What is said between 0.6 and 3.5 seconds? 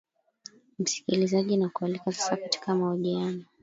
msikilizaji nakualika sasa katika mahojiano